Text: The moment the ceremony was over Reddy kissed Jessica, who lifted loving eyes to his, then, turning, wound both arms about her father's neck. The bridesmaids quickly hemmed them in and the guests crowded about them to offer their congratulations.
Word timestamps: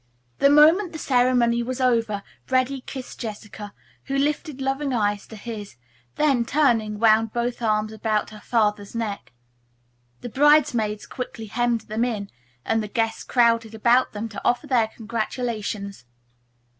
The 0.39 0.49
moment 0.49 0.93
the 0.93 0.97
ceremony 0.97 1.61
was 1.61 1.79
over 1.79 2.23
Reddy 2.49 2.81
kissed 2.87 3.19
Jessica, 3.19 3.71
who 4.05 4.17
lifted 4.17 4.59
loving 4.59 4.93
eyes 4.95 5.27
to 5.27 5.35
his, 5.35 5.75
then, 6.15 6.43
turning, 6.43 6.97
wound 6.97 7.33
both 7.33 7.61
arms 7.61 7.93
about 7.93 8.31
her 8.31 8.39
father's 8.39 8.95
neck. 8.95 9.31
The 10.21 10.29
bridesmaids 10.29 11.05
quickly 11.05 11.45
hemmed 11.45 11.81
them 11.81 12.03
in 12.03 12.31
and 12.65 12.81
the 12.81 12.87
guests 12.87 13.23
crowded 13.23 13.75
about 13.75 14.11
them 14.11 14.27
to 14.29 14.41
offer 14.43 14.65
their 14.65 14.87
congratulations. 14.87 16.03